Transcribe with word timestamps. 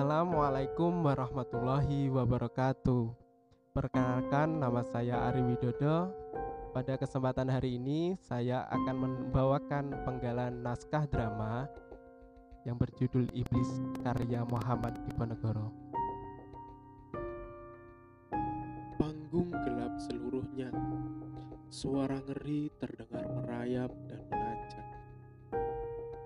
Assalamualaikum 0.00 1.04
warahmatullahi 1.04 2.08
wabarakatuh. 2.08 3.12
Perkenalkan 3.76 4.56
nama 4.56 4.80
saya 4.80 5.28
Ari 5.28 5.44
Widodo. 5.44 6.08
Pada 6.72 6.96
kesempatan 6.96 7.52
hari 7.52 7.76
ini 7.76 8.16
saya 8.16 8.64
akan 8.72 8.96
membawakan 8.96 9.92
penggalan 10.08 10.64
naskah 10.64 11.04
drama 11.04 11.68
yang 12.64 12.80
berjudul 12.80 13.28
Iblis 13.36 13.76
karya 14.00 14.40
Muhammad 14.48 14.96
Diponegoro. 15.04 15.68
Panggung 18.96 19.52
gelap 19.52 20.00
seluruhnya. 20.00 20.72
Suara 21.68 22.24
ngeri 22.24 22.72
terdengar 22.80 23.28
merayap 23.36 23.92
dan 24.08 24.24
menajam. 24.32 24.86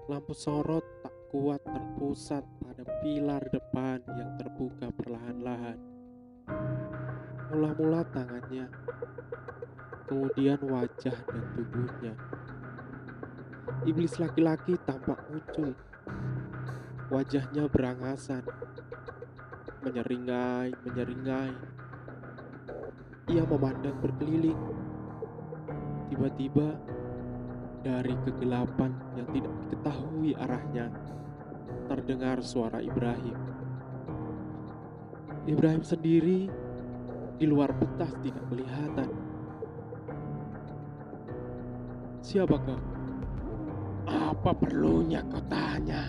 Lampu 0.07 0.31
sorot 0.31 0.87
tak 1.03 1.15
kuat 1.35 1.59
terpusat 1.67 2.47
pada 2.85 3.01
pilar 3.01 3.41
depan 3.49 3.97
yang 4.13 4.37
terbuka 4.37 4.93
perlahan-lahan. 5.01 5.81
Mula-mula 7.49 8.05
tangannya, 8.13 8.69
kemudian 10.05 10.61
wajah 10.69 11.17
dan 11.17 11.45
tubuhnya. 11.57 12.13
Iblis 13.89 14.21
laki-laki 14.21 14.77
tampak 14.85 15.17
muncul. 15.33 15.73
Wajahnya 17.09 17.73
berangasan, 17.73 18.45
menyeringai, 19.81 20.77
menyeringai. 20.85 21.57
Ia 23.33 23.49
memandang 23.49 23.97
berkeliling. 24.05 24.61
Tiba-tiba, 26.13 26.77
dari 27.81 28.13
kegelapan 28.29 28.93
yang 29.17 29.29
tidak 29.33 29.57
diketahui 29.65 30.37
arahnya, 30.37 30.93
terdengar 31.87 32.41
suara 32.41 32.81
Ibrahim. 32.81 33.37
Ibrahim 35.45 35.85
sendiri 35.85 36.49
di 37.37 37.45
luar 37.45 37.73
petas 37.77 38.17
tidak 38.25 38.45
kelihatan. 38.49 39.11
Siapa 42.25 42.57
kau? 42.57 42.81
Apa 44.09 44.57
perlunya 44.57 45.21
kau 45.29 45.45
tanya? 45.45 46.09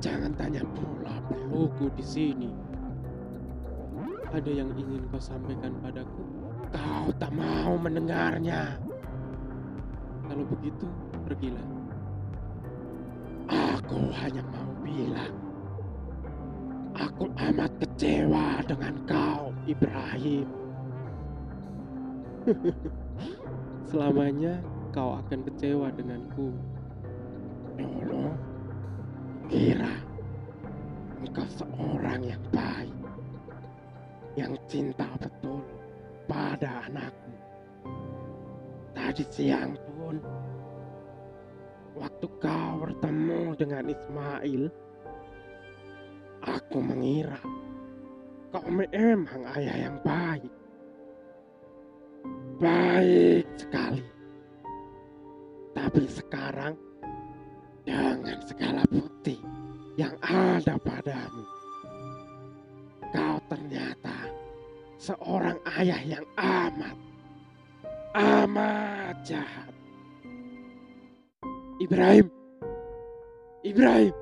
Jangan 0.00 0.32
tanya 0.32 0.64
pula 0.72 1.20
perluku 1.28 1.92
di 1.92 2.04
sini. 2.04 2.50
Ada 4.32 4.48
yang 4.48 4.72
ingin 4.78 5.04
kau 5.12 5.20
sampaikan 5.20 5.76
padaku? 5.84 6.24
Kau 6.72 7.12
tak 7.20 7.34
mau 7.36 7.76
mendengarnya. 7.76 8.80
Kalau 10.24 10.46
begitu, 10.46 10.86
pergilah. 11.26 11.79
Aku 13.90 14.06
hanya 14.22 14.38
mau 14.54 14.70
bilang, 14.86 15.34
aku 16.94 17.26
amat 17.26 17.74
kecewa 17.82 18.62
dengan 18.62 18.94
kau, 19.02 19.50
Ibrahim. 19.66 20.46
Selamanya 23.90 24.62
kau 24.94 25.18
akan 25.18 25.42
kecewa 25.42 25.90
denganku. 25.90 26.54
Dulu, 27.74 28.30
kira 29.50 29.98
engkau 31.26 31.50
seorang 31.50 32.22
yang 32.22 32.44
baik, 32.54 32.94
yang 34.38 34.54
cinta 34.70 35.10
betul 35.18 35.66
pada 36.30 36.86
anakmu. 36.86 37.34
Tadi 38.94 39.26
siang 39.34 39.74
pun, 39.98 40.22
waktu 41.98 42.26
kau 42.38 42.70
bertemu 42.82 43.54
dengan 43.58 43.84
Ismail, 43.90 44.62
aku 46.44 46.78
mengira 46.78 47.40
kau 48.50 48.66
memang 48.66 49.42
ayah 49.54 49.76
yang 49.90 49.96
baik. 50.02 50.52
Baik 52.60 53.46
sekali. 53.56 54.04
Tapi 55.70 56.04
sekarang, 56.10 56.74
dengan 57.86 58.38
segala 58.44 58.82
bukti 58.90 59.38
yang 59.96 60.12
ada 60.20 60.76
padamu, 60.76 61.44
kau 63.14 63.38
ternyata 63.48 64.28
seorang 65.00 65.56
ayah 65.80 66.02
yang 66.04 66.26
amat, 66.36 66.96
amat 68.18 69.16
jahat. 69.24 69.79
Ibrahim, 71.80 72.28
Ibrahim, 73.64 74.12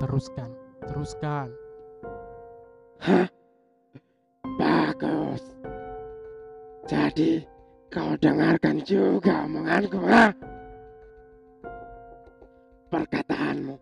Teruskan, 0.00 0.48
teruskan. 0.88 1.52
hah? 3.04 3.28
Bagus. 4.56 5.44
Jadi 6.88 7.44
kau 7.92 8.16
dengarkan 8.16 8.80
juga 8.80 9.44
omonganku, 9.44 10.00
ha? 10.08 10.32
Perkataanmu 12.88 13.76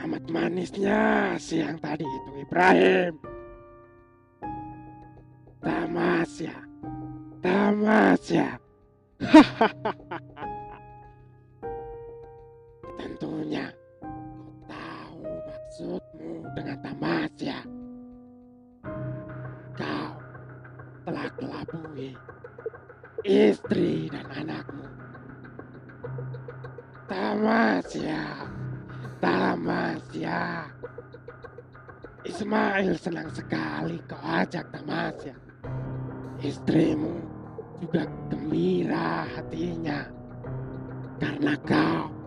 amat 0.00 0.24
manisnya 0.32 1.36
siang 1.36 1.76
tadi 1.76 2.08
itu 2.08 2.30
Ibrahim. 2.40 3.12
Tamasya, 5.60 6.56
tamasya. 7.44 8.56
Tentunya 13.20 13.68
kau 14.00 14.48
tahu 14.64 15.28
maksudmu 15.28 16.40
dengan 16.56 16.76
tamasya. 16.80 17.58
Kau 19.76 20.10
telah 21.04 21.28
kelabui 21.36 22.16
istri 23.20 24.08
dan 24.08 24.24
anakmu. 24.32 24.88
Tamasya, 27.12 28.24
tamasya. 29.20 30.40
Ismail 32.24 32.96
senang 32.96 33.28
sekali 33.36 34.00
kau 34.08 34.16
ajak 34.24 34.64
tamasya. 34.72 35.36
Istrimu 36.40 37.20
juga 37.84 38.08
gembira 38.32 39.28
hatinya 39.28 40.08
karena 41.20 41.52
kau 41.68 42.19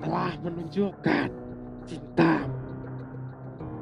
telah 0.00 0.32
menunjukkan 0.44 1.28
cintamu. 1.86 2.56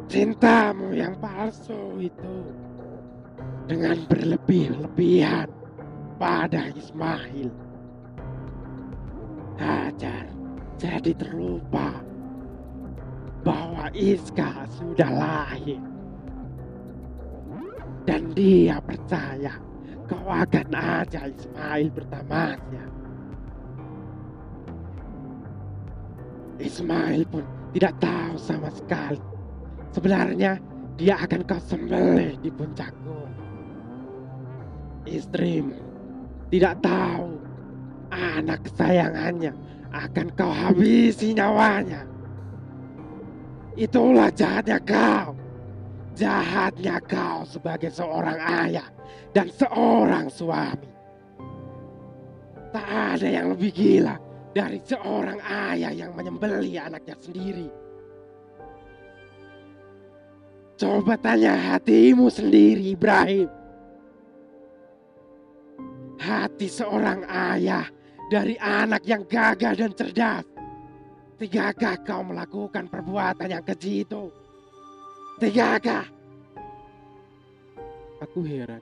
Cintamu 0.05 0.95
yang 0.95 1.19
palsu 1.19 1.99
itu 1.99 2.37
dengan 3.67 3.99
berlebih-lebihan 4.07 5.49
pada 6.21 6.71
Ismail. 6.77 7.51
Hajar 9.59 10.31
jadi 10.79 11.13
terlupa 11.17 11.99
bahwa 13.43 13.89
Iska 13.95 14.69
sudah 14.77 15.11
lahir. 15.11 15.81
Dan 18.05 18.37
dia 18.37 18.77
percaya 18.85 19.57
kau 20.05 20.29
akan 20.29 20.69
ajak 20.77 21.33
Ismail 21.33 21.89
bertamasya. 21.89 22.85
Ismail 26.59 27.23
pun 27.27 27.45
tidak 27.75 27.99
tahu 27.99 28.35
sama 28.39 28.71
sekali. 28.71 29.19
Sebenarnya 29.91 30.59
dia 30.95 31.19
akan 31.19 31.43
kau 31.43 31.59
sembelih 31.59 32.39
di 32.39 32.51
puncak. 32.51 32.95
Istrimu 35.05 35.77
tidak 36.49 36.81
tahu 36.81 37.37
anak 38.15 38.63
kesayangannya 38.71 39.53
akan 39.91 40.27
kau 40.39 40.51
habisi 40.51 41.35
nyawanya. 41.35 42.07
Itulah 43.75 44.31
jahatnya 44.31 44.79
kau. 44.83 45.35
Jahatnya 46.15 47.03
kau 47.11 47.43
sebagai 47.43 47.91
seorang 47.91 48.39
ayah 48.63 48.87
dan 49.35 49.51
seorang 49.51 50.31
suami. 50.31 50.87
Tak 52.71 53.19
ada 53.19 53.27
yang 53.27 53.51
lebih 53.51 53.75
gila 53.75 54.15
dari 54.55 54.79
seorang 54.87 55.43
ayah 55.43 55.91
yang 55.91 56.15
menyembeli 56.15 56.79
anaknya 56.79 57.19
sendiri. 57.19 57.69
Coba 60.79 61.19
tanya 61.19 61.59
hatimu 61.59 62.31
sendiri, 62.31 62.95
Ibrahim. 62.95 63.51
Hati 66.23 66.71
seorang 66.71 67.27
ayah 67.27 67.87
dari 68.31 68.55
anak 68.63 69.03
yang 69.05 69.27
gagah 69.27 69.75
dan 69.75 69.93
cerdas. 69.93 70.47
Tiggakah 71.35 72.07
kau 72.07 72.23
melakukan 72.23 72.87
perbuatan 72.87 73.51
yang 73.51 73.65
keji 73.67 74.07
itu? 74.07 74.31
Tiggakah? 75.43 76.07
Aku 78.23 78.47
heran. 78.47 78.81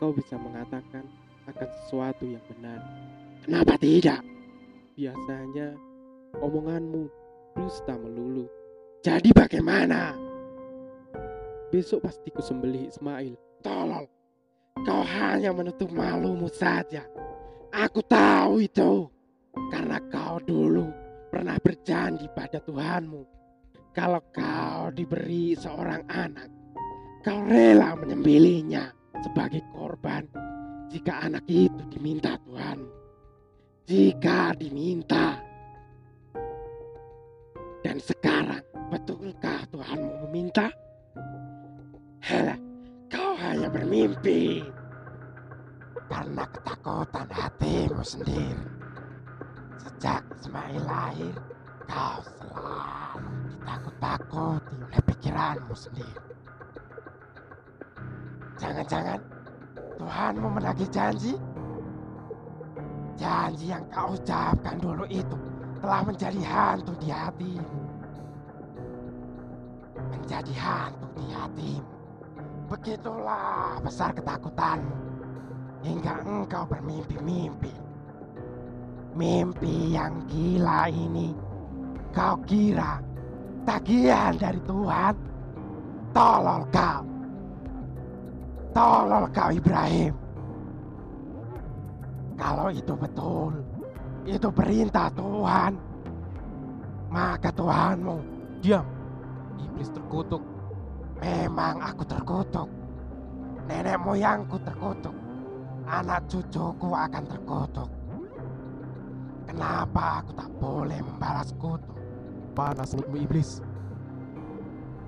Kau 0.00 0.16
bisa 0.16 0.34
mengatakan 0.40 1.04
akan 1.44 1.68
sesuatu 1.84 2.24
yang 2.24 2.42
benar. 2.48 2.80
Kenapa 3.44 3.76
tidak? 3.76 4.20
Biasanya 4.92 5.72
omonganmu 6.44 7.08
dusta 7.56 7.96
melulu. 7.96 8.44
Jadi 9.00 9.32
bagaimana? 9.32 10.12
Besok 11.72 12.04
pasti 12.04 12.28
ku 12.28 12.44
sembelih 12.44 12.92
Ismail. 12.92 13.32
Tolol. 13.64 14.04
Kau 14.84 15.00
hanya 15.00 15.48
menutup 15.56 15.88
malumu 15.88 16.44
saja. 16.52 17.08
Aku 17.72 18.04
tahu 18.04 18.60
itu. 18.60 19.08
Karena 19.72 19.96
kau 20.12 20.36
dulu 20.44 20.92
pernah 21.32 21.56
berjanji 21.56 22.28
pada 22.36 22.60
Tuhanmu. 22.60 23.24
Kalau 23.96 24.20
kau 24.28 24.92
diberi 24.92 25.56
seorang 25.56 26.04
anak, 26.08 26.48
kau 27.24 27.44
rela 27.48 27.96
menyembelihnya 27.96 28.92
sebagai 29.20 29.64
korban 29.72 30.24
jika 30.92 31.24
anak 31.24 31.44
itu 31.48 31.80
diminta 31.88 32.36
Tuhan. 32.44 33.01
Jika 33.82 34.54
diminta. 34.54 35.42
Dan 37.82 37.98
sekarang, 37.98 38.62
betulkah 38.94 39.66
Tuhanmu 39.74 40.22
meminta? 40.30 40.70
Helah, 42.22 42.54
kau 43.10 43.34
hanya 43.34 43.66
bermimpi. 43.66 44.62
Karena 46.06 46.46
ketakutan 46.46 47.26
hatimu 47.26 48.02
sendiri. 48.06 48.62
Sejak 49.82 50.22
Ismail 50.38 50.82
lahir, 50.86 51.34
kau 51.90 52.22
selalu 52.22 53.34
ditakut-takuti 53.50 54.74
oleh 54.78 55.02
pikiranmu 55.10 55.74
sendiri. 55.74 56.22
Jangan-jangan 58.62 59.18
Tuhanmu 59.98 60.48
menagih 60.54 60.86
janji? 60.94 61.34
Janji 63.20 63.68
yang 63.70 63.84
kau 63.92 64.16
ucapkan 64.16 64.80
dulu 64.80 65.04
itu 65.12 65.36
telah 65.84 66.00
menjadi 66.06 66.40
hantu 66.40 66.92
di 66.96 67.08
hatimu. 67.12 67.78
Menjadi 70.08 70.52
hantu 70.56 71.06
di 71.18 71.26
hatimu. 71.28 71.90
Begitulah 72.72 73.84
besar 73.84 74.16
ketakutanmu 74.16 74.96
hingga 75.84 76.24
engkau 76.24 76.64
bermimpi-mimpi. 76.64 77.74
Mimpi 79.12 79.92
yang 79.92 80.24
gila 80.24 80.88
ini 80.88 81.36
kau 82.16 82.40
kira 82.48 82.96
tagihan 83.68 84.32
dari 84.40 84.60
Tuhan? 84.64 85.14
Tolol 86.16 86.62
kau. 86.72 87.04
Tolol 88.72 89.24
kau 89.36 89.50
Ibrahim. 89.52 90.21
Kalau 92.42 92.74
itu 92.74 92.98
betul, 92.98 93.62
itu 94.26 94.50
perintah 94.50 95.06
Tuhan. 95.14 95.78
Maka 97.06 97.54
Tuhanmu, 97.54 98.18
Diam. 98.58 98.82
Iblis 99.62 99.94
terkutuk. 99.94 100.42
memang 101.22 101.78
aku 101.78 102.02
terkutuk. 102.02 102.66
Nenek 103.70 103.94
moyangku 104.02 104.58
terkutuk. 104.66 105.14
Anak 105.86 106.26
cucuku 106.26 106.90
akan 106.90 107.24
terkutuk. 107.30 107.90
Kenapa 109.46 110.18
aku 110.18 110.34
tak 110.34 110.50
boleh 110.58 110.98
membalas 110.98 111.54
kutuk? 111.54 111.94
Panas 112.58 112.90
mulutmu 112.98 113.22
iblis. 113.22 113.62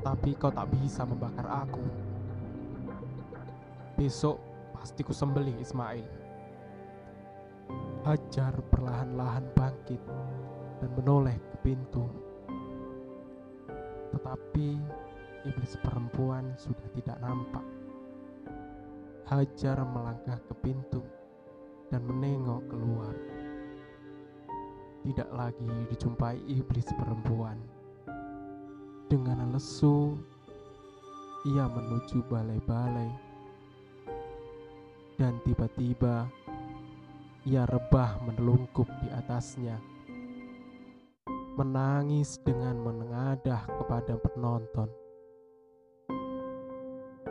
Tapi 0.06 0.38
kau 0.38 0.54
tak 0.54 0.70
bisa 0.70 1.02
membakar 1.02 1.50
aku. 1.50 1.82
Besok 3.98 4.38
pasti 4.78 5.02
ku 5.02 5.10
sembelih 5.10 5.58
Ismail. 5.58 6.23
Hajar 8.04 8.52
perlahan-lahan 8.68 9.48
bangkit 9.56 10.02
dan 10.76 10.92
menoleh 10.92 11.40
ke 11.40 11.56
pintu. 11.64 12.04
Tetapi 14.12 14.68
iblis 15.48 15.72
perempuan 15.80 16.52
sudah 16.60 16.84
tidak 16.92 17.16
nampak. 17.24 17.64
Hajar 19.24 19.80
melangkah 19.88 20.36
ke 20.36 20.52
pintu 20.60 21.00
dan 21.88 22.04
menengok 22.04 22.68
keluar. 22.68 23.16
Tidak 25.00 25.30
lagi 25.32 25.72
dijumpai 25.88 26.44
iblis 26.44 26.92
perempuan. 27.00 27.56
Dengan 29.08 29.48
lesu, 29.48 30.12
ia 31.48 31.64
menuju 31.72 32.20
balai-balai. 32.28 33.08
Dan 35.16 35.40
tiba-tiba, 35.48 36.28
ia 37.44 37.68
rebah 37.68 38.16
menelungkup 38.24 38.88
di 39.04 39.08
atasnya. 39.12 39.76
Menangis 41.60 42.40
dengan 42.40 42.80
menengadah 42.80 43.68
kepada 43.68 44.16
penonton. 44.16 44.88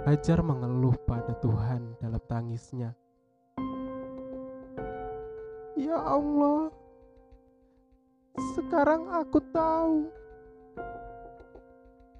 Hajar 0.05 0.39
mengeluh 0.45 0.93
pada 1.09 1.33
Tuhan 1.41 1.97
dalam 1.97 2.21
tangisnya. 2.29 2.93
Ya 5.73 5.97
Allah, 5.97 6.69
sekarang 8.53 9.09
aku 9.09 9.41
tahu. 9.49 9.97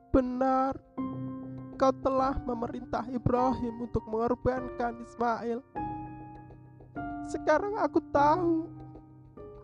Benar, 0.09 0.73
kau 1.77 1.93
telah 2.01 2.41
memerintah 2.41 3.05
Ibrahim 3.05 3.85
untuk 3.85 4.01
mengorbankan 4.09 4.97
Ismail. 5.05 5.61
Sekarang 7.33 7.81
aku 7.81 7.97
tahu. 8.13 8.69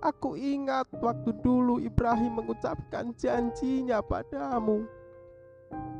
Aku 0.01 0.33
ingat 0.33 0.89
waktu 1.05 1.37
dulu 1.45 1.77
Ibrahim 1.77 2.41
mengucapkan 2.41 3.13
janjinya 3.13 4.01
padamu. 4.01 4.89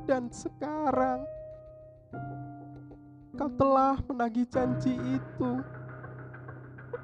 Dan 0.09 0.33
sekarang 0.33 1.29
kau 3.37 3.53
telah 3.53 4.01
menagih 4.09 4.49
janji 4.49 4.97
itu. 4.97 5.61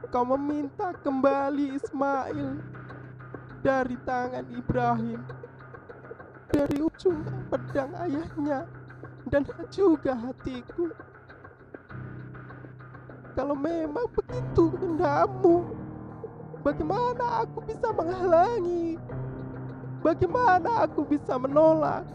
Kau 0.09 0.25
meminta 0.33 0.97
kembali 0.97 1.77
Ismail 1.77 2.57
dari 3.61 4.01
tangan 4.01 4.49
Ibrahim, 4.49 5.21
dari 6.49 6.81
ujung 6.81 7.21
pedang 7.53 7.93
ayahnya, 8.01 8.65
dan 9.29 9.45
juga 9.69 10.17
hatiku. 10.17 10.89
Kalau 13.35 13.51
memang 13.51 14.07
begitu 14.15 14.71
kehendakmu, 14.79 15.67
bagaimana 16.63 17.43
aku 17.43 17.59
bisa 17.67 17.91
menghalangi? 17.91 18.95
Bagaimana 19.99 20.87
aku 20.87 21.03
bisa 21.03 21.35
menolak? 21.35 22.07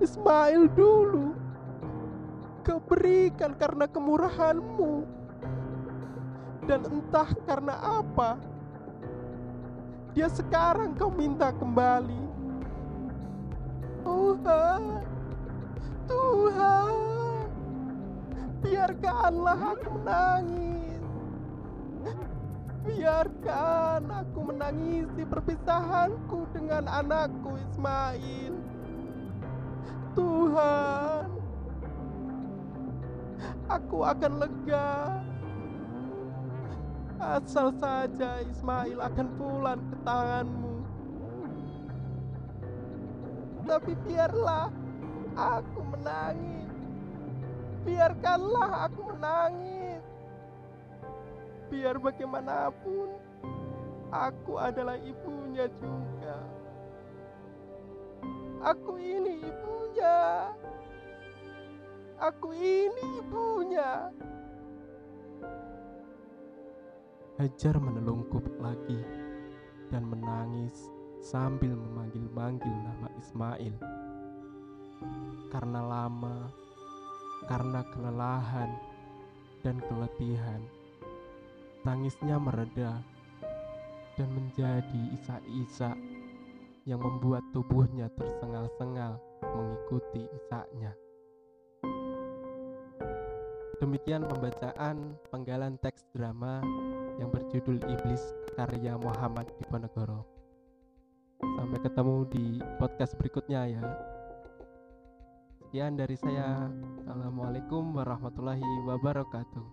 Ismail 0.00 0.70
dulu, 0.72 1.36
kau 2.64 2.80
berikan 2.88 3.52
karena 3.52 3.84
kemurahanmu, 3.84 5.04
dan 6.64 6.86
entah 6.88 7.28
karena 7.44 7.74
apa, 7.76 8.40
dia 10.16 10.30
sekarang 10.32 10.96
kau 10.96 11.10
minta 11.12 11.52
kembali. 11.52 12.30
Tuhan, 14.06 14.82
Tuhan, 16.06 16.92
biarkanlah 18.62 19.60
aku 19.76 19.88
menangis. 20.00 21.02
Biarkan 22.88 24.02
aku 24.08 24.38
menangisi 24.48 25.22
perpisahanku 25.28 26.48
dengan 26.56 26.88
anakku 26.88 27.60
Ismail. 27.68 28.54
Tuhan, 30.16 31.28
aku 33.68 33.98
akan 34.02 34.32
lega 34.40 35.20
asal 37.18 37.74
saja 37.76 38.42
Ismail 38.46 38.98
akan 38.98 39.26
pulang 39.36 39.82
ke 39.82 39.96
tanganmu. 40.06 40.74
Tapi 43.68 43.92
biarlah 44.06 44.72
aku 45.36 45.80
menangis. 45.92 46.57
Biarkanlah 47.88 48.84
aku 48.84 49.00
menangis. 49.16 50.04
Biar 51.72 51.96
bagaimanapun, 51.96 53.16
aku 54.12 54.60
adalah 54.60 55.00
ibunya 55.00 55.72
juga. 55.80 56.36
Aku 58.60 59.00
ini 59.00 59.40
ibunya. 59.40 60.18
Aku 62.20 62.52
ini 62.52 63.04
ibunya. 63.24 64.12
Hajar 67.40 67.78
menelungkup 67.80 68.44
lagi 68.60 69.00
dan 69.88 70.04
menangis 70.04 70.76
sambil 71.24 71.72
memanggil-manggil 71.72 72.74
nama 72.84 73.08
Ismail. 73.16 73.76
Karena 75.48 75.80
lama, 75.80 76.67
karena 77.48 77.80
kelelahan 77.96 78.70
dan 79.64 79.80
keletihan, 79.88 80.60
tangisnya 81.82 82.36
mereda 82.36 83.00
dan 84.20 84.28
menjadi 84.36 85.02
isak-isak 85.16 85.96
yang 86.84 87.00
membuat 87.00 87.40
tubuhnya 87.56 88.12
tersengal-sengal 88.16 89.16
mengikuti 89.40 90.28
isaknya. 90.36 90.92
Demikian 93.78 94.26
pembacaan 94.26 95.14
penggalan 95.30 95.78
teks 95.78 96.02
drama 96.10 96.58
yang 97.22 97.30
berjudul 97.30 97.78
Iblis 97.86 98.34
karya 98.58 98.98
Muhammad 98.98 99.46
Diponegoro. 99.62 100.26
Sampai 101.38 101.78
ketemu 101.86 102.26
di 102.26 102.58
podcast 102.82 103.14
berikutnya 103.14 103.62
ya. 103.70 104.07
Sekian 105.68 106.00
dari 106.00 106.16
saya. 106.16 106.64
Assalamualaikum 107.04 107.92
warahmatullahi 107.92 108.64
wabarakatuh. 108.88 109.64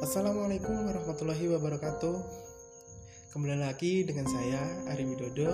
Assalamualaikum 0.00 0.72
warahmatullahi 0.88 1.44
wabarakatuh 1.52 2.16
Kembali 3.36 3.60
lagi 3.60 4.08
dengan 4.08 4.24
saya 4.32 4.64
Ari 4.96 5.12
Widodo 5.12 5.52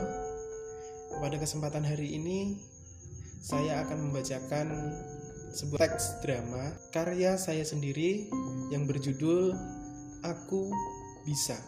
Pada 1.19 1.35
kesempatan 1.35 1.83
hari 1.83 2.15
ini 2.15 2.63
Saya 3.43 3.83
akan 3.83 4.07
membacakan 4.07 4.71
sebuah 5.51 5.83
teks 5.83 6.23
drama 6.23 6.79
Karya 6.95 7.35
saya 7.35 7.67
sendiri 7.67 8.31
yang 8.71 8.87
berjudul 8.87 9.59
Aku 10.23 10.71
Bisa 11.29 11.61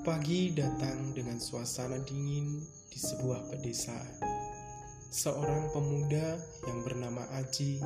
Pagi 0.00 0.56
datang 0.56 1.12
dengan 1.12 1.36
suasana 1.36 2.00
dingin 2.00 2.64
di 2.88 2.96
sebuah 2.96 3.52
pedesaan 3.52 4.24
Seorang 5.12 5.68
pemuda 5.68 6.40
yang 6.64 6.80
bernama 6.80 7.28
Aji 7.36 7.84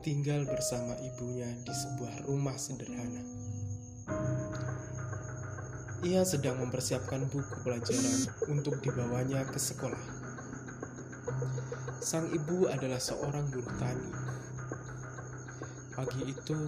tinggal 0.00 0.48
bersama 0.48 0.96
ibunya 0.96 1.52
di 1.60 1.74
sebuah 1.76 2.24
rumah 2.24 2.56
sederhana. 2.56 3.20
Ia 6.08 6.24
sedang 6.24 6.64
mempersiapkan 6.64 7.28
buku 7.28 7.68
pelajaran 7.68 8.32
untuk 8.48 8.80
dibawanya 8.80 9.44
ke 9.44 9.60
sekolah. 9.60 10.04
Sang 12.00 12.32
ibu 12.32 12.64
adalah 12.64 13.00
seorang 13.00 13.44
buruh 13.52 13.76
tani. 13.76 14.08
Pagi 15.92 16.32
itu, 16.32 16.58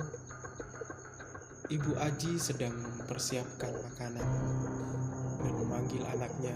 Ibu 1.67 1.99
Aji 1.99 2.39
sedang 2.39 2.79
mempersiapkan 2.79 3.75
makanan 3.75 4.29
dan 5.43 5.53
memanggil 5.59 5.99
anaknya 6.15 6.55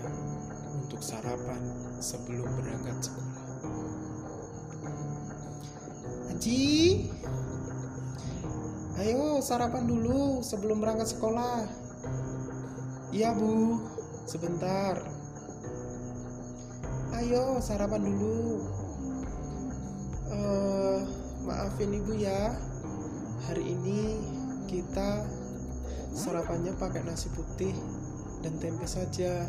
untuk 0.71 1.03
sarapan 1.03 1.59
sebelum 1.99 2.47
berangkat 2.55 3.11
sekolah. 3.11 3.39
Aji, 6.31 7.11
ayo 9.03 9.43
sarapan 9.43 9.91
dulu 9.91 10.47
sebelum 10.47 10.79
berangkat 10.79 11.11
sekolah. 11.11 11.67
Iya 13.11 13.35
bu, 13.35 13.83
sebentar. 14.31 14.95
Ayo 17.19 17.59
sarapan 17.59 18.07
dulu. 18.07 18.63
Uh, 20.31 21.03
maafin 21.43 21.99
ibu 21.99 22.15
ya, 22.15 22.55
kita 24.81 25.29
sarapannya 26.17 26.73
pakai 26.81 27.05
nasi 27.05 27.29
putih 27.37 27.77
dan 28.41 28.57
tempe 28.57 28.89
saja. 28.89 29.45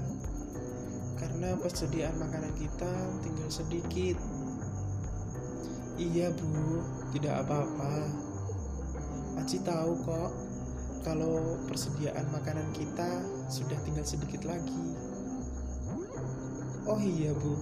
Karena 1.15 1.55
persediaan 1.55 2.19
makanan 2.19 2.51
kita 2.59 2.91
tinggal 3.23 3.47
sedikit. 3.47 4.19
Iya 5.95 6.35
bu, 6.35 6.83
tidak 7.15 7.47
apa-apa. 7.47 8.11
Aci 9.39 9.63
tahu 9.63 9.95
kok 10.03 10.31
kalau 11.07 11.55
persediaan 11.71 12.27
makanan 12.35 12.67
kita 12.75 13.23
sudah 13.47 13.79
tinggal 13.87 14.03
sedikit 14.03 14.43
lagi. 14.43 14.83
Oh 16.89 16.99
iya 16.99 17.31
bu, 17.31 17.55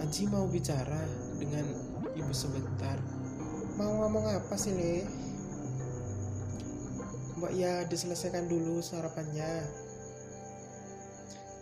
Aji 0.00 0.30
mau 0.30 0.46
bicara 0.48 1.02
dengan 1.36 1.66
ibu 2.14 2.32
sebentar. 2.32 2.96
Mau 3.76 3.90
ngomong 4.00 4.24
apa 4.28 4.54
sih 4.54 4.72
le? 4.72 5.26
Mbak 7.36 7.52
ya 7.52 7.84
diselesaikan 7.88 8.48
dulu 8.48 8.80
sarapannya. 8.80 9.64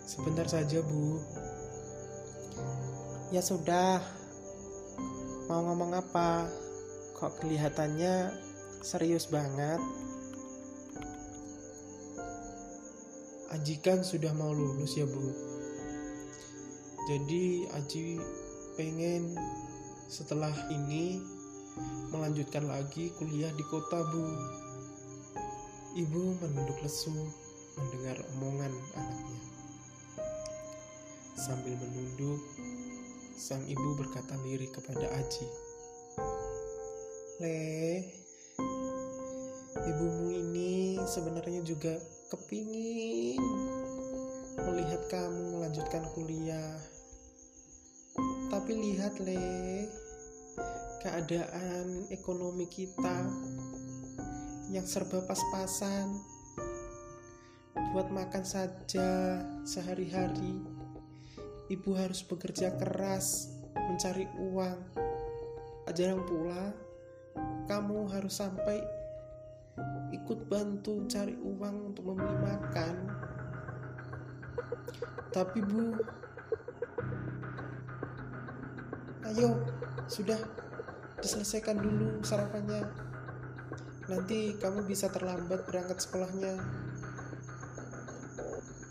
Sebentar 0.06 0.46
saja 0.46 0.78
bu. 0.82 1.18
Ya 3.34 3.42
sudah, 3.42 3.98
Mau 5.44 5.60
ngomong 5.60 5.92
apa? 5.92 6.48
Kok 7.20 7.44
kelihatannya 7.44 8.32
serius 8.80 9.28
banget? 9.28 9.76
Aji 13.52 13.76
kan 13.84 14.00
sudah 14.00 14.32
mau 14.32 14.56
lulus 14.56 14.96
ya 14.96 15.04
bu. 15.04 15.20
Jadi 17.12 17.68
Aji 17.76 18.16
pengen 18.80 19.36
setelah 20.08 20.56
ini 20.72 21.20
melanjutkan 22.08 22.64
lagi 22.64 23.12
kuliah 23.20 23.52
di 23.52 23.64
kota 23.68 24.00
bu. 24.00 24.24
Ibu 25.94 26.42
menunduk 26.42 26.82
lesu 26.82 27.14
mendengar 27.78 28.18
omongan 28.34 28.74
anaknya. 28.98 29.40
Sambil 31.38 31.78
menunduk, 31.78 32.42
sang 33.38 33.62
ibu 33.62 33.94
berkata 33.94 34.34
lirik 34.42 34.74
kepada 34.74 35.06
Aji. 35.14 35.46
Le, 37.38 38.02
ibumu 39.86 40.34
ini 40.34 40.98
sebenarnya 41.06 41.62
juga 41.62 41.94
kepingin 42.34 43.38
melihat 44.66 44.98
kamu 45.06 45.62
melanjutkan 45.62 46.10
kuliah. 46.18 46.74
Tapi 48.50 48.72
lihat 48.74 49.14
Le, 49.22 49.86
keadaan 51.06 52.10
ekonomi 52.10 52.66
kita 52.66 53.30
yang 54.72 54.86
serba 54.86 55.20
pas-pasan. 55.24 56.20
Buat 57.92 58.10
makan 58.10 58.44
saja 58.46 59.38
sehari-hari 59.66 60.62
ibu 61.72 61.96
harus 61.96 62.20
bekerja 62.24 62.76
keras 62.76 63.50
mencari 63.74 64.28
uang. 64.36 64.78
Jarang 65.94 66.26
pula 66.26 66.74
kamu 67.70 68.10
harus 68.10 68.34
sampai 68.42 68.82
ikut 70.10 70.46
bantu 70.50 71.06
cari 71.06 71.34
uang 71.38 71.94
untuk 71.94 72.10
membeli 72.10 72.34
makan. 72.42 72.94
Tapi 75.34 75.58
bu, 75.66 75.98
ayo 79.34 79.58
sudah 80.06 80.38
diselesaikan 81.18 81.78
dulu 81.78 82.22
sarapannya. 82.22 82.86
Nanti 84.04 84.52
kamu 84.60 84.84
bisa 84.84 85.08
terlambat 85.08 85.64
berangkat 85.64 85.96
sekolahnya. 86.04 86.60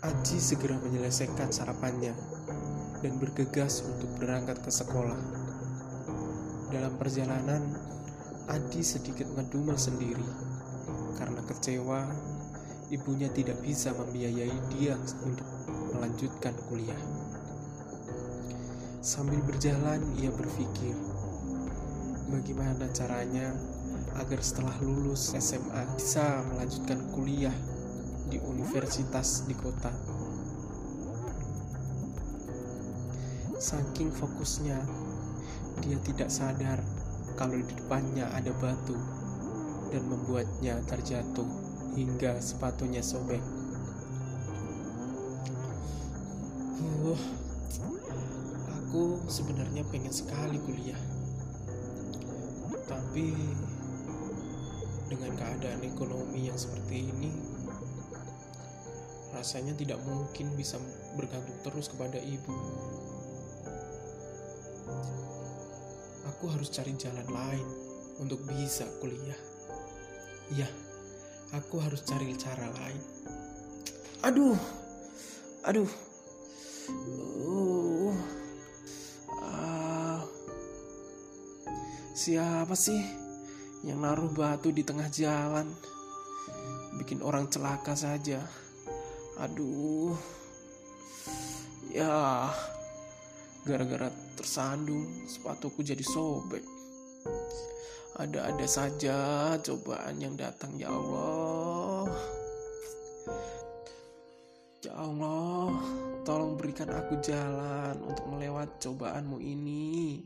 Aji 0.02 0.36
segera 0.42 0.74
menyelesaikan 0.82 1.54
sarapannya 1.54 2.10
dan 2.98 3.14
bergegas 3.22 3.86
untuk 3.86 4.10
berangkat 4.18 4.58
ke 4.58 4.74
sekolah. 4.74 5.16
Dalam 6.74 6.98
perjalanan, 6.98 7.62
Adi 8.50 8.82
sedikit 8.82 9.30
ngedumel 9.38 9.78
sendiri 9.78 10.26
karena 11.14 11.40
kecewa 11.46 12.10
ibunya 12.90 13.30
tidak 13.30 13.56
bisa 13.62 13.94
membiayai 13.94 14.58
dia 14.74 14.98
untuk 15.22 15.46
melanjutkan 15.94 16.52
kuliah. 16.66 16.98
Sambil 18.98 19.38
berjalan, 19.46 20.02
ia 20.18 20.34
berpikir, 20.34 20.96
bagaimana 22.34 22.90
caranya 22.92 23.54
agar 24.18 24.40
setelah 24.40 24.76
lulus 24.78 25.34
SMA 25.34 25.82
bisa 25.98 26.42
melanjutkan 26.54 27.02
kuliah 27.10 27.54
di 28.30 28.38
universitas 28.38 29.42
di 29.46 29.54
kota. 29.58 29.90
Saking 33.58 34.12
fokusnya, 34.12 34.78
dia 35.82 35.98
tidak 36.04 36.28
sadar 36.30 36.78
kalau 37.34 37.58
di 37.58 37.66
depannya 37.66 38.30
ada 38.30 38.54
batu 38.62 38.94
dan 39.90 40.02
membuatnya 40.06 40.78
terjatuh 40.86 41.46
hingga 41.94 42.38
sepatunya 42.38 43.02
sobek. 43.02 43.42
Uh, 47.04 47.22
aku 48.70 49.20
sebenarnya 49.28 49.84
pengen 49.92 50.14
sekali 50.14 50.56
kuliah. 50.62 50.98
Tapi 52.84 53.32
dengan 55.10 55.36
keadaan 55.36 55.84
ekonomi 55.84 56.48
yang 56.48 56.58
seperti 56.58 57.10
ini, 57.10 57.30
rasanya 59.34 59.74
tidak 59.76 59.98
mungkin 60.06 60.54
bisa 60.54 60.78
bergantung 61.18 61.58
terus 61.64 61.90
kepada 61.90 62.18
ibu. 62.22 62.54
aku 66.44 66.60
harus 66.60 66.68
cari 66.68 66.92
jalan 67.00 67.24
lain 67.32 67.64
untuk 68.20 68.36
bisa 68.44 68.84
kuliah. 69.00 69.40
Iya, 70.52 70.68
aku 71.56 71.80
harus 71.80 72.04
cari 72.04 72.36
cara 72.36 72.68
lain. 72.68 73.00
Aduh, 74.28 74.52
aduh, 75.64 75.88
uh, 76.92 78.12
ah. 79.40 80.20
siapa 82.12 82.76
sih 82.76 83.23
yang 83.84 84.00
naruh 84.00 84.32
batu 84.32 84.72
di 84.72 84.80
tengah 84.80 85.12
jalan? 85.12 85.68
Bikin 86.96 87.20
orang 87.20 87.52
celaka 87.52 87.92
saja. 87.92 88.40
Aduh, 89.36 90.16
ya, 91.92 92.48
gara-gara 93.68 94.08
tersandung 94.38 95.28
sepatuku 95.28 95.84
jadi 95.84 96.00
sobek. 96.00 96.64
Ada-ada 98.14 98.66
saja 98.70 99.16
cobaan 99.58 100.22
yang 100.22 100.38
datang 100.38 100.78
ya 100.78 100.88
Allah. 100.88 102.08
Ya 104.86 104.94
Allah, 104.94 105.74
tolong 106.22 106.54
berikan 106.54 106.94
aku 106.94 107.18
jalan 107.20 107.98
untuk 108.06 108.24
melewati 108.30 108.76
cobaanmu 108.86 109.42
ini. 109.42 110.22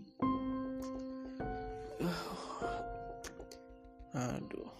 Aduh, 4.18 4.70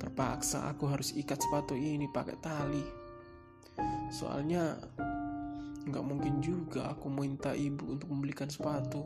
terpaksa 0.00 0.72
aku 0.72 0.88
harus 0.88 1.12
ikat 1.12 1.36
sepatu 1.36 1.76
ini 1.76 2.08
pakai 2.08 2.36
tali. 2.40 2.80
Soalnya 4.08 4.72
nggak 5.84 6.00
mungkin 6.00 6.40
juga 6.40 6.96
aku 6.96 7.12
minta 7.12 7.52
ibu 7.52 7.92
untuk 7.92 8.08
membelikan 8.08 8.48
sepatu. 8.48 9.04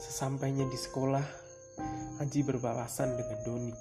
Sesampainya 0.00 0.64
di 0.64 0.78
sekolah, 0.80 1.26
Haji 2.24 2.40
berpapasan 2.48 3.20
dengan 3.20 3.38
Doni, 3.44 3.74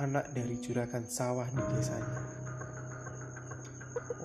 anak 0.00 0.32
dari 0.32 0.56
juragan 0.56 1.04
sawah 1.04 1.44
di 1.52 1.60
desanya. 1.76 2.16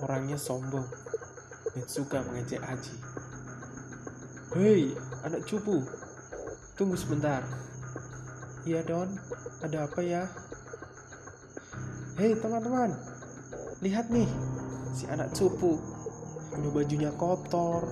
Orangnya 0.00 0.40
sombong 0.40 0.88
dan 1.76 1.84
suka 1.84 2.24
mengejek 2.24 2.64
Haji. 2.64 2.96
Hei, 4.56 4.96
anak 5.28 5.44
cupu, 5.44 5.84
tunggu 6.78 6.94
sebentar. 6.94 7.42
Iya 8.62 8.86
Don, 8.86 9.10
ada 9.66 9.90
apa 9.90 9.98
ya? 9.98 10.30
Hei 12.14 12.38
teman-teman, 12.38 12.94
lihat 13.82 14.06
nih, 14.14 14.30
si 14.94 15.10
anak 15.10 15.34
cupu. 15.34 15.74
Punya 16.54 16.70
bajunya 16.70 17.10
kotor, 17.18 17.82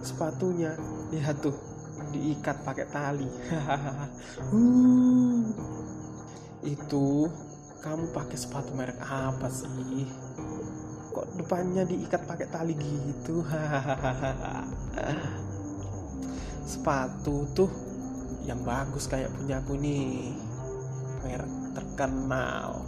sepatunya 0.00 0.72
lihat 1.12 1.44
tuh 1.44 1.52
diikat 2.16 2.64
pakai 2.64 2.88
tali. 2.88 3.28
Uh, 4.50 5.46
itu 6.64 7.28
kamu 7.84 8.08
pakai 8.10 8.38
sepatu 8.40 8.72
merek 8.72 8.98
apa 9.04 9.52
sih? 9.52 10.08
Kok 11.12 11.38
depannya 11.38 11.84
diikat 11.84 12.24
pakai 12.24 12.48
tali 12.48 12.72
gitu 12.74 13.44
sepatu 16.64 17.44
tuh 17.52 17.70
yang 18.44 18.60
bagus 18.64 19.08
kayak 19.08 19.32
punya 19.32 19.60
aku 19.60 19.76
nih 19.76 20.32
merek 21.24 21.52
terkenal 21.76 22.84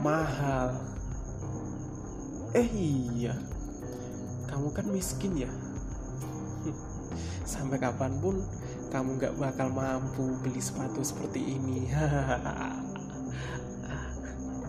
mahal. 0.00 0.76
Eh 2.56 2.68
iya. 2.68 3.36
Kamu 4.48 4.72
kan 4.72 4.88
miskin 4.88 5.36
ya? 5.36 5.50
Sampai 7.52 7.80
kapan 7.80 8.16
pun 8.20 8.40
kamu 8.88 9.20
gak 9.20 9.36
bakal 9.36 9.68
mampu 9.68 10.36
beli 10.40 10.60
sepatu 10.60 11.04
seperti 11.04 11.56
ini. 11.56 11.88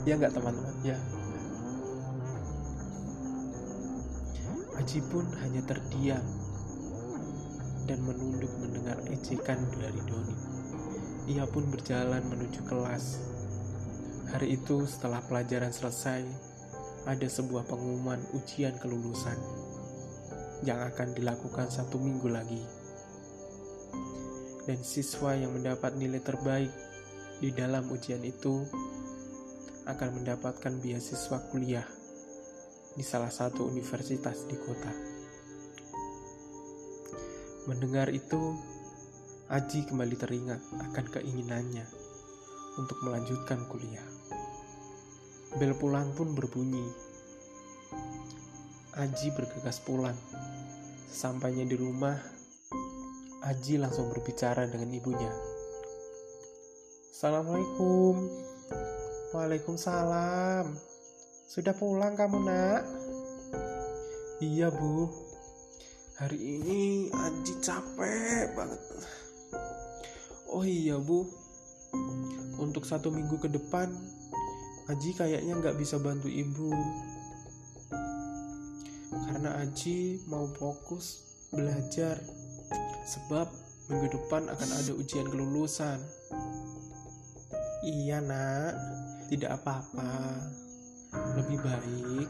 Ya 0.07 0.15
nggak 0.15 0.31
teman-teman? 0.31 0.73
Ya. 0.81 0.95
Aji 4.79 5.03
pun 5.11 5.27
hanya 5.43 5.59
terdiam 5.67 6.23
dan 7.89 8.05
menunduk 8.05 8.53
mendengar 8.61 9.01
ejekan 9.09 9.57
dari 9.81 9.97
Doni. 10.05 10.37
Ia 11.33 11.49
pun 11.49 11.65
berjalan 11.73 12.21
menuju 12.29 12.61
kelas. 12.69 13.17
Hari 14.29 14.61
itu 14.61 14.85
setelah 14.85 15.25
pelajaran 15.25 15.73
selesai, 15.73 16.21
ada 17.09 17.25
sebuah 17.25 17.65
pengumuman 17.65 18.21
ujian 18.37 18.77
kelulusan 18.77 19.41
yang 20.61 20.85
akan 20.85 21.17
dilakukan 21.17 21.73
satu 21.73 21.97
minggu 21.97 22.29
lagi. 22.29 22.61
Dan 24.69 24.85
siswa 24.85 25.33
yang 25.33 25.57
mendapat 25.57 25.97
nilai 25.97 26.21
terbaik 26.21 26.69
di 27.41 27.49
dalam 27.49 27.89
ujian 27.89 28.21
itu 28.21 28.69
akan 29.89 30.21
mendapatkan 30.21 30.77
beasiswa 30.77 31.41
kuliah 31.49 31.89
di 32.93 33.01
salah 33.01 33.33
satu 33.33 33.65
universitas 33.65 34.45
di 34.45 34.53
kota. 34.61 35.08
Mendengar 37.67 38.07
itu, 38.13 38.55
Aji 39.49 39.89
kembali 39.89 40.13
teringat 40.13 40.61
akan 40.77 41.05
keinginannya 41.09 41.83
untuk 42.77 43.01
melanjutkan 43.01 43.65
kuliah. 43.65 44.05
Bel 45.57 45.73
pulang 45.73 46.13
pun 46.13 46.37
berbunyi. 46.37 46.85
Aji 48.93 49.33
bergegas 49.33 49.81
pulang. 49.81 50.15
Sesampainya 51.09 51.65
di 51.65 51.73
rumah, 51.73 52.15
Aji 53.49 53.81
langsung 53.81 54.13
berbicara 54.13 54.69
dengan 54.69 54.93
ibunya. 54.93 55.33
Assalamualaikum. 57.09 58.29
Waalaikumsalam. 59.33 60.71
Sudah 61.49 61.73
pulang 61.73 62.13
kamu, 62.13 62.37
Nak? 62.45 62.83
Iya, 64.39 64.69
Bu. 64.69 65.28
Hari 66.19 66.35
ini 66.35 67.07
Aji 67.15 67.63
capek 67.63 68.51
banget. 68.51 68.81
Oh 70.51 70.67
iya, 70.67 70.99
Bu. 70.99 71.23
Untuk 72.59 72.83
satu 72.83 73.07
minggu 73.07 73.39
ke 73.39 73.47
depan, 73.47 73.87
Aji 74.91 75.15
kayaknya 75.15 75.55
nggak 75.55 75.79
bisa 75.79 75.95
bantu 75.95 76.27
ibu. 76.27 76.75
Karena 79.31 79.63
Aji 79.63 80.27
mau 80.27 80.43
fokus 80.59 81.23
belajar. 81.55 82.19
Sebab 83.07 83.47
minggu 83.87 84.11
depan 84.11 84.51
akan 84.51 84.69
ada 84.75 84.91
ujian 84.99 85.23
kelulusan. 85.31 86.03
Iya, 87.87 88.19
Nak. 88.19 88.75
Tidak 89.31 89.55
apa-apa. 89.55 90.35
Lebih 91.39 91.63
baik 91.63 92.29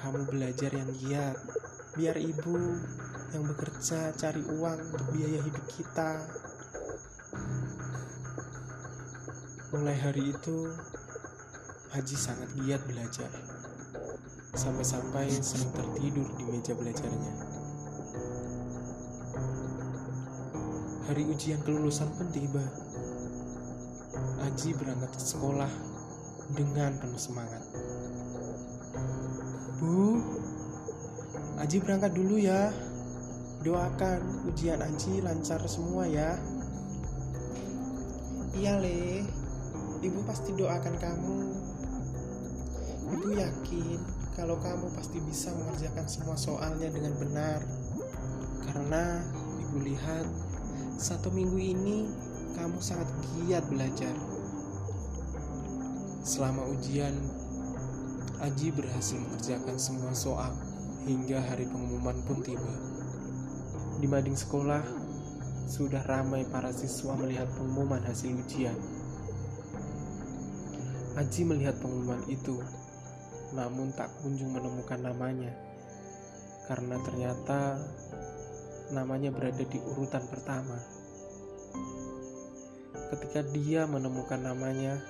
kamu 0.00 0.32
belajar 0.32 0.72
yang 0.72 0.88
giat, 0.96 1.36
biar 1.98 2.14
ibu 2.22 2.54
yang 3.34 3.42
bekerja 3.50 4.14
cari 4.14 4.42
uang 4.46 4.78
untuk 4.94 5.06
biaya 5.10 5.42
hidup 5.42 5.64
kita. 5.74 6.22
Mulai 9.74 9.96
hari 9.98 10.34
itu, 10.34 10.70
Haji 11.90 12.16
sangat 12.18 12.50
giat 12.58 12.82
belajar, 12.86 13.30
sampai-sampai 14.54 15.30
sering 15.42 15.70
tertidur 15.74 16.26
di 16.38 16.44
meja 16.46 16.74
belajarnya. 16.74 17.34
Hari 21.10 21.22
ujian 21.26 21.58
kelulusan 21.66 22.06
pun 22.14 22.30
tiba. 22.30 22.62
Haji 24.42 24.70
berangkat 24.78 25.10
ke 25.18 25.22
sekolah 25.22 25.70
dengan 26.54 26.94
penuh 27.02 27.18
semangat. 27.18 27.62
Bu, 29.82 30.22
Aji 31.60 31.76
berangkat 31.76 32.16
dulu 32.16 32.40
ya. 32.40 32.72
Doakan 33.60 34.48
ujian 34.48 34.80
Aji 34.80 35.20
lancar 35.20 35.60
semua 35.68 36.08
ya. 36.08 36.40
Iya, 38.56 38.80
Le. 38.80 39.28
Ibu 40.00 40.24
pasti 40.24 40.56
doakan 40.56 40.96
kamu. 40.96 41.38
Ibu 43.12 43.28
yakin 43.36 44.00
kalau 44.32 44.56
kamu 44.56 44.88
pasti 44.96 45.20
bisa 45.20 45.52
mengerjakan 45.52 46.08
semua 46.08 46.40
soalnya 46.40 46.88
dengan 46.88 47.12
benar. 47.20 47.60
Karena 48.64 49.20
ibu 49.60 49.84
lihat 49.84 50.24
satu 50.96 51.28
minggu 51.28 51.60
ini 51.60 52.08
kamu 52.56 52.80
sangat 52.80 53.12
giat 53.36 53.68
belajar. 53.68 54.16
Selama 56.24 56.64
ujian, 56.72 57.12
Aji 58.40 58.72
berhasil 58.72 59.20
mengerjakan 59.20 59.76
semua 59.76 60.16
soal 60.16 60.69
hingga 61.08 61.40
hari 61.40 61.64
pengumuman 61.64 62.16
pun 62.28 62.44
tiba. 62.44 62.72
Di 64.00 64.06
mading 64.08 64.36
sekolah, 64.36 64.84
sudah 65.70 66.02
ramai 66.04 66.44
para 66.48 66.74
siswa 66.74 67.14
melihat 67.14 67.46
pengumuman 67.56 68.02
hasil 68.02 68.34
ujian. 68.34 68.76
Aji 71.16 71.42
melihat 71.46 71.78
pengumuman 71.78 72.20
itu, 72.26 72.58
namun 73.54 73.94
tak 73.94 74.10
kunjung 74.20 74.50
menemukan 74.50 75.00
namanya. 75.00 75.52
Karena 76.66 76.96
ternyata 77.02 77.78
namanya 78.90 79.30
berada 79.30 79.62
di 79.62 79.78
urutan 79.78 80.22
pertama. 80.26 80.78
Ketika 83.10 83.42
dia 83.50 83.90
menemukan 83.90 84.38
namanya, 84.38 85.02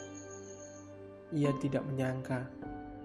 ia 1.30 1.52
tidak 1.60 1.84
menyangka 1.84 2.48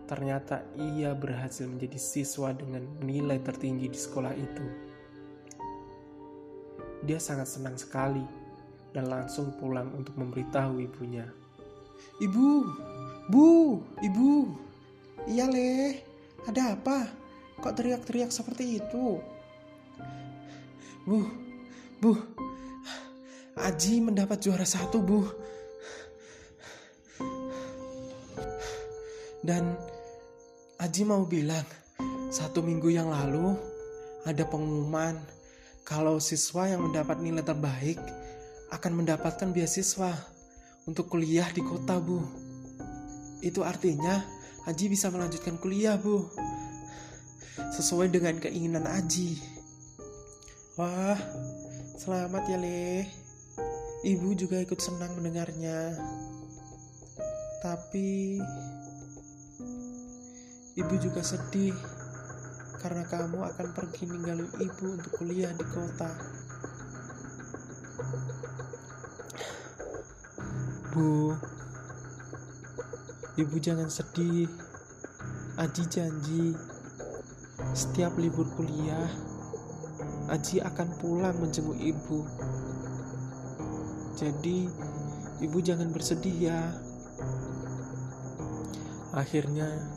ternyata 0.06 0.66
ia 0.78 1.14
berhasil 1.14 1.66
menjadi 1.66 1.98
siswa 1.98 2.54
dengan 2.54 2.86
nilai 3.02 3.42
tertinggi 3.42 3.90
di 3.90 4.00
sekolah 4.00 4.34
itu. 4.34 4.66
Dia 7.06 7.22
sangat 7.22 7.50
senang 7.50 7.78
sekali 7.78 8.26
dan 8.94 9.12
langsung 9.12 9.54
pulang 9.60 9.94
untuk 9.94 10.18
memberitahu 10.18 10.82
ibunya. 10.82 11.28
Ibu, 12.22 12.50
bu, 13.30 13.82
ibu, 14.02 14.56
iya 15.28 15.46
leh, 15.52 16.00
ada 16.48 16.78
apa? 16.78 17.10
Kok 17.60 17.76
teriak-teriak 17.76 18.32
seperti 18.32 18.80
itu? 18.80 19.20
Bu, 21.06 21.20
bu, 22.00 22.18
Aji 23.56 24.04
mendapat 24.04 24.44
juara 24.44 24.68
satu, 24.68 25.00
bu. 25.00 25.24
Dan 29.40 29.80
Aji 30.76 31.08
mau 31.08 31.24
bilang, 31.24 31.64
satu 32.28 32.60
minggu 32.60 32.92
yang 32.92 33.08
lalu 33.08 33.56
ada 34.28 34.44
pengumuman 34.44 35.16
kalau 35.88 36.20
siswa 36.20 36.68
yang 36.68 36.84
mendapat 36.84 37.24
nilai 37.24 37.48
terbaik 37.48 37.96
akan 38.76 39.00
mendapatkan 39.00 39.56
beasiswa 39.56 40.12
untuk 40.84 41.08
kuliah 41.08 41.48
di 41.56 41.64
kota, 41.64 41.96
Bu. 42.04 42.20
Itu 43.40 43.64
artinya 43.64 44.20
Aji 44.68 44.92
bisa 44.92 45.08
melanjutkan 45.08 45.56
kuliah, 45.64 45.96
Bu. 45.96 46.28
Sesuai 47.56 48.12
dengan 48.12 48.36
keinginan 48.44 48.84
Aji. 48.84 49.40
Wah, 50.76 51.16
selamat 51.96 52.52
ya, 52.52 52.60
Le. 52.60 53.08
Ibu 54.04 54.36
juga 54.36 54.60
ikut 54.60 54.84
senang 54.84 55.16
mendengarnya. 55.16 55.96
Tapi 57.64 58.44
Ibu 60.76 60.94
juga 61.00 61.24
sedih 61.24 61.72
karena 62.84 63.08
kamu 63.08 63.40
akan 63.48 63.68
pergi 63.72 64.12
ninggalin 64.12 64.52
ibu 64.60 64.86
untuk 65.00 65.12
kuliah 65.16 65.56
di 65.56 65.64
kota. 65.72 66.12
Bu, 70.92 71.32
ibu 73.40 73.56
jangan 73.64 73.88
sedih. 73.88 74.52
Aji 75.56 75.88
janji, 75.88 76.52
setiap 77.72 78.20
libur 78.20 78.44
kuliah, 78.60 79.08
Aji 80.28 80.60
akan 80.60 81.00
pulang 81.00 81.40
menjenguk 81.40 81.80
ibu. 81.80 82.28
Jadi, 84.20 84.68
ibu 85.40 85.58
jangan 85.64 85.96
bersedih 85.96 86.52
ya. 86.52 86.60
Akhirnya, 89.16 89.95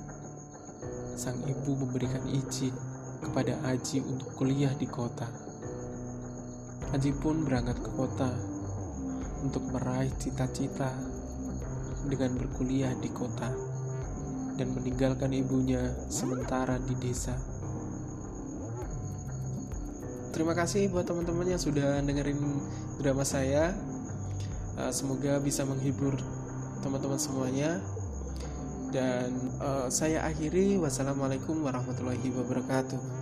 sang 1.19 1.43
ibu 1.43 1.75
memberikan 1.75 2.23
izin 2.31 2.71
kepada 3.19 3.59
Aji 3.67 4.07
untuk 4.07 4.31
kuliah 4.39 4.71
di 4.79 4.87
kota. 4.87 5.27
Aji 6.95 7.11
pun 7.19 7.43
berangkat 7.43 7.83
ke 7.83 7.91
kota 7.91 8.31
untuk 9.43 9.67
meraih 9.75 10.15
cita-cita 10.23 10.95
dengan 12.07 12.39
berkuliah 12.39 12.95
di 13.03 13.11
kota 13.11 13.51
dan 14.55 14.71
meninggalkan 14.79 15.35
ibunya 15.35 15.91
sementara 16.07 16.79
di 16.79 16.95
desa. 17.03 17.35
Terima 20.31 20.55
kasih 20.55 20.87
buat 20.95 21.03
teman-teman 21.03 21.51
yang 21.51 21.59
sudah 21.59 21.99
dengerin 21.99 22.39
drama 23.03 23.27
saya. 23.27 23.75
Eh, 24.79 24.93
semoga 24.95 25.43
bisa 25.43 25.67
menghibur 25.67 26.15
teman-teman 26.79 27.19
semuanya 27.19 27.83
dan 28.89 29.31
uh, 29.61 29.87
saya 29.93 30.25
akhiri. 30.25 30.81
Wassalamualaikum 30.81 31.65
warahmatullahi 31.65 32.29
wabarakatuh 32.33 33.18